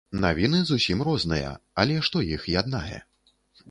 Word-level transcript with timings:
Навіны 0.21 0.61
зусім 0.69 1.05
розныя, 1.09 1.53
але 1.85 2.01
што 2.11 2.27
іх 2.41 2.53
яднае? 2.59 2.97